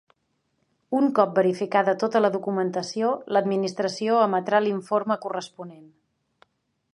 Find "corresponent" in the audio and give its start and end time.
5.27-5.87